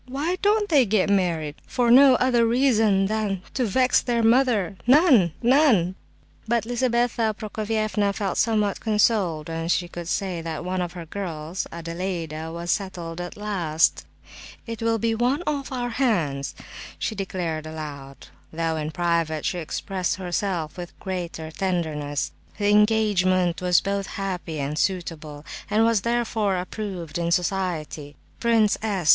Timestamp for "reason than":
2.47-3.43